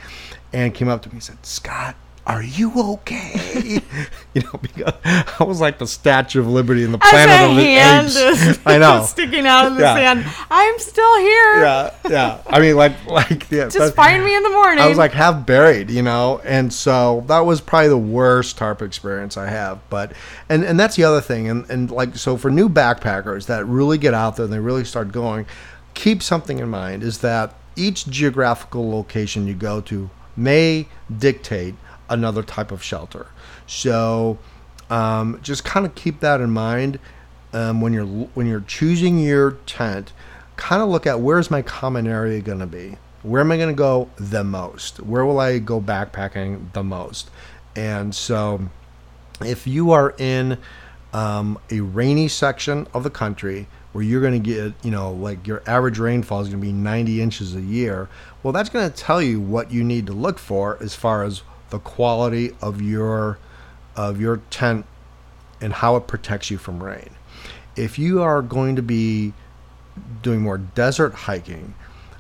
[0.52, 1.96] and came up to me and said, "Scott,
[2.26, 3.80] are you okay?"
[4.34, 7.50] you know, because I was like the Statue of Liberty in the As Planet a
[7.50, 8.16] of the hand Apes.
[8.16, 9.02] is I know.
[9.06, 9.94] sticking out of the Yeah.
[9.94, 10.24] sand.
[10.50, 11.60] I'm still here.
[11.62, 12.38] Yeah, yeah.
[12.46, 13.64] I mean, like, like, yeah.
[13.64, 14.82] Just that- find me in the morning.
[14.84, 18.82] I was like half buried, you know, and so that was probably the worst tarp
[18.82, 19.80] experience I have.
[19.90, 20.12] But
[20.48, 23.98] and and that's the other thing, and and like so for new backpackers that really
[23.98, 25.46] get out there and they really start going,
[25.94, 30.86] keep something in mind is that each geographical location you go to may
[31.18, 31.74] dictate
[32.12, 33.26] another type of shelter.
[33.66, 34.38] So
[34.90, 36.98] um, just kind of keep that in mind
[37.52, 40.12] um, when you're when you're choosing your tent.
[40.56, 42.96] Kind of look at where's my common area going to be.
[43.22, 45.00] Where am I going to go the most?
[45.00, 47.30] Where will I go backpacking the most?
[47.74, 48.68] And so,
[49.40, 50.58] if you are in
[51.12, 55.46] um, a rainy section of the country where you're going to get, you know, like
[55.46, 58.08] your average rainfall is going to be 90 inches a year,
[58.42, 61.42] well, that's going to tell you what you need to look for as far as
[61.72, 63.38] the quality of your
[63.96, 64.84] of your tent
[65.60, 67.10] and how it protects you from rain.
[67.76, 69.32] If you are going to be
[70.20, 71.74] doing more desert hiking,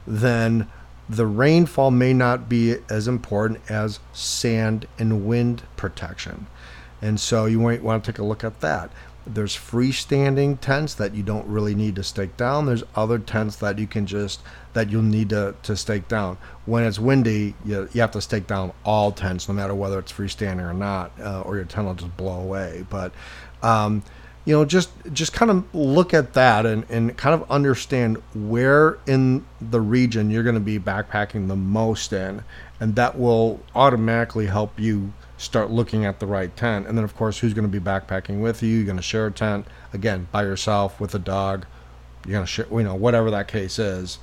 [0.06, 0.68] then
[1.08, 6.46] the rainfall may not be as important as sand and wind protection.
[7.02, 8.90] And so you might want to take a look at that.
[9.26, 12.66] There's freestanding tents that you don't really need to stake down.
[12.66, 14.40] There's other tents that you can just
[14.72, 16.38] that you'll need to, to stake down.
[16.64, 20.10] When it's windy, you, you have to stake down all tents, no matter whether it's
[20.10, 22.86] freestanding or not, uh, or your tent will just blow away.
[22.88, 23.12] But
[23.62, 24.02] um,
[24.44, 28.98] you know, just just kind of look at that and, and kind of understand where
[29.06, 32.42] in the region you're going to be backpacking the most in,
[32.80, 36.86] and that will automatically help you start looking at the right tent.
[36.86, 38.76] And then, of course, who's going to be backpacking with you?
[38.76, 41.66] You're going to share a tent again by yourself with a dog.
[42.24, 44.18] You're going to share, you know, whatever that case is.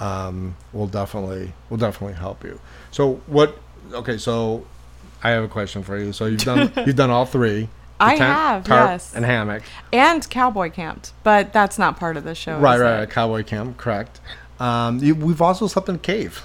[0.00, 2.60] Um, will definitely will definitely help you.
[2.90, 3.56] So what?
[3.92, 4.66] Okay, so
[5.22, 6.12] I have a question for you.
[6.12, 7.68] So you've done you've done all three.
[8.00, 9.14] The I have, tarp, yes.
[9.14, 9.62] and hammock.
[9.92, 12.58] And cowboy camped, but that's not part of the show.
[12.58, 13.08] Right, right, right.
[13.10, 14.20] Cowboy camp, correct.
[14.58, 16.42] Um, you, we've also slept in a cave.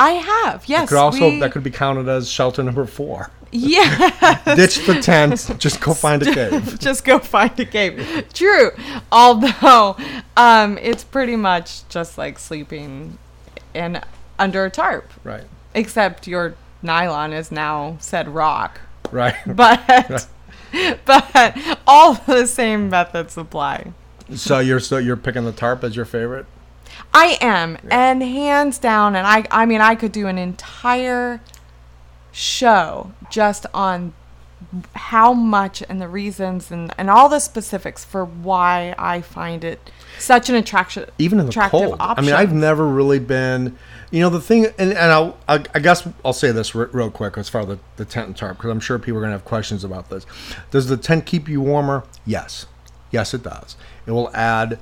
[0.00, 0.88] I have, yes.
[0.88, 3.30] Could also we- that could be counted as shelter number four.
[3.52, 4.54] Yeah.
[4.56, 6.78] Ditch the tent, just go find a cave.
[6.80, 8.26] just go find a cave.
[8.32, 8.70] True.
[9.10, 9.96] Although
[10.36, 13.18] um, it's pretty much just like sleeping
[13.74, 14.00] in
[14.38, 15.44] under a tarp, Right,
[15.74, 18.80] except your nylon is now said rock.
[19.10, 19.34] right.
[19.46, 20.28] But
[21.06, 23.92] but all the same methods apply.
[24.34, 26.44] so you're so you're picking the tarp as your favorite.
[27.14, 31.40] I am, and hands down, and I I mean I could do an entire
[32.32, 34.12] show just on
[34.94, 39.90] how much and the reasons and, and all the specifics for why I find it
[40.18, 41.96] such an attraction even in the attractive cold.
[42.00, 42.24] option.
[42.24, 43.78] I mean, I've never really been.
[44.10, 47.10] You know, the thing, and, and I'll, I, I guess I'll say this re- real
[47.10, 49.30] quick as far as the, the tent and tarp, because I'm sure people are going
[49.30, 50.26] to have questions about this.
[50.70, 52.04] Does the tent keep you warmer?
[52.26, 52.66] Yes.
[53.10, 53.76] Yes, it does.
[54.06, 54.78] It will add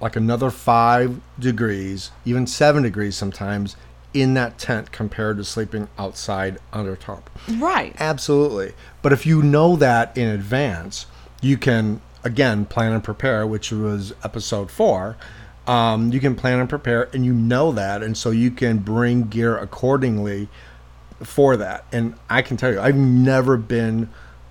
[0.00, 3.76] like another five degrees, even seven degrees sometimes,
[4.12, 7.30] in that tent compared to sleeping outside under tarp.
[7.58, 7.94] right.
[8.00, 8.72] Absolutely.
[9.02, 11.06] But if you know that in advance,
[11.40, 15.16] you can again plan and prepare, which was episode four.
[15.66, 19.28] Um, you can plan and prepare, and you know that, and so you can bring
[19.28, 20.48] gear accordingly
[21.22, 21.84] for that.
[21.92, 24.08] And I can tell you, I've never been,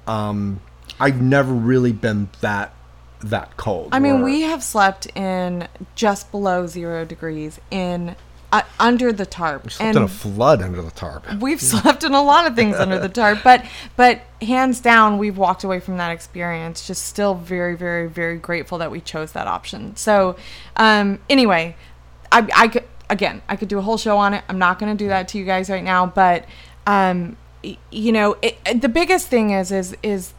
[0.08, 0.62] um,
[1.00, 2.74] I've never really been that
[3.22, 3.90] that cold.
[3.92, 8.16] I mean, where- we have slept in just below zero degrees in
[8.52, 11.24] uh, under the tarp, We slept in a flood under the tarp.
[11.40, 13.64] we've slept in a lot of things under the tarp but
[13.96, 18.78] but hands down we've walked away from that experience just still very very very grateful
[18.80, 19.96] that we chose that option.
[19.96, 20.36] So
[20.78, 21.76] um anyway
[22.32, 24.44] i i could again i could do a whole show on it.
[24.50, 26.46] I'm not going to do that to you guys right now but
[26.88, 27.38] um
[27.92, 30.34] you know it, it- the biggest thing is is is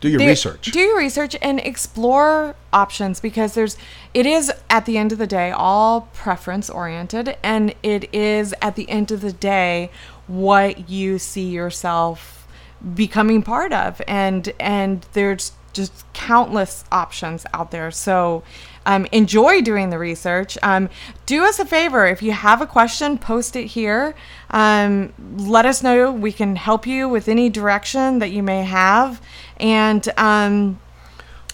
[0.00, 0.70] Do your research.
[0.70, 3.76] Do your research and explore options because there's
[4.14, 8.76] it is at the end of the day all preference oriented and it is at
[8.76, 9.90] the end of the day
[10.26, 12.46] what you see yourself
[12.94, 17.90] becoming part of and and there's just countless options out there.
[17.90, 18.42] So
[18.84, 20.58] um, enjoy doing the research.
[20.62, 20.88] Um,
[21.26, 22.06] do us a favor.
[22.06, 24.14] If you have a question post it here.
[24.50, 26.10] Um, let us know.
[26.10, 29.20] We can help you with any direction that you may have
[29.60, 30.78] and um,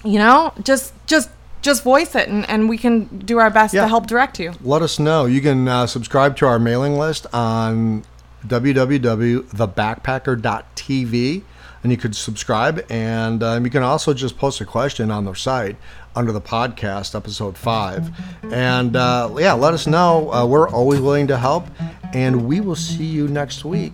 [0.05, 1.31] you know just just
[1.63, 3.83] just voice it and, and we can do our best Yeah.
[3.83, 4.53] to help direct you.
[4.63, 5.25] Let us know.
[5.25, 8.05] You can uh, subscribe to our mailing list on
[8.47, 11.43] www.thebackpacker.tv
[11.83, 15.33] and you could subscribe and um, you can also just post a question on the
[15.35, 15.77] site
[16.17, 18.11] under the podcast episode 5
[18.53, 20.31] and uh, yeah let us know.
[20.33, 21.67] Uh, we're always willing to help
[22.13, 23.93] and we will see you next week.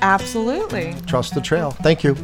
[0.00, 0.94] Absolutely.
[1.06, 1.70] Trust the trail.
[1.72, 2.16] Thank you